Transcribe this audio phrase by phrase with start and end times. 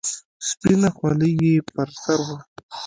[0.47, 2.37] سپينه خولۍ يې پر سر وه.